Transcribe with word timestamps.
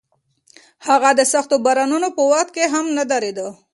هغه 0.87 1.09
د 1.19 1.21
سختو 1.33 1.55
بارانونو 1.65 2.09
په 2.17 2.21
وخت 2.31 2.49
کې 2.55 2.65
هم 2.73 2.85
نه 2.97 3.03
درېده. 3.11 3.47